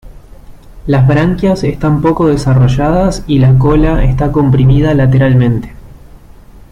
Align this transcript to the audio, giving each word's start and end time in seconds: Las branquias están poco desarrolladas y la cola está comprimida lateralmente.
Las 0.87 1.07
branquias 1.07 1.63
están 1.63 2.01
poco 2.01 2.25
desarrolladas 2.25 3.23
y 3.27 3.37
la 3.37 3.55
cola 3.59 4.03
está 4.03 4.31
comprimida 4.31 4.95
lateralmente. 4.95 5.75